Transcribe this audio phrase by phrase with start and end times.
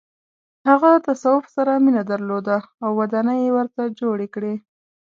[0.69, 4.53] هغه تصوف سره مینه درلوده او ودانۍ یې ورته جوړې کړې.